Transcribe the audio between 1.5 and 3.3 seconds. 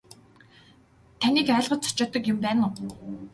айлгаж цочоодог юм байна уу.